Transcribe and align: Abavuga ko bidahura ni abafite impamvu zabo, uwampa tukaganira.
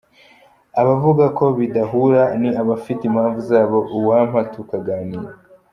Abavuga 0.81 1.25
ko 1.37 1.45
bidahura 1.57 2.23
ni 2.39 2.49
abafite 2.61 3.01
impamvu 3.05 3.39
zabo, 3.49 3.77
uwampa 3.97 4.39
tukaganira. 4.53 5.29